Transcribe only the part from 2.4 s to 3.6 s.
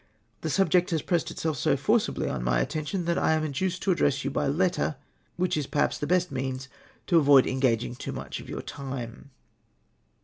ni}^ attention, tliat I am